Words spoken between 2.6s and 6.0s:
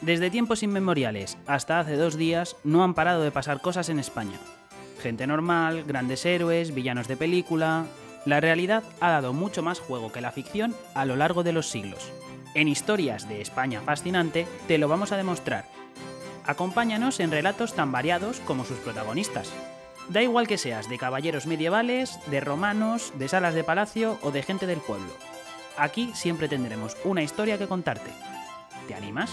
no han parado de pasar cosas en España. Gente normal,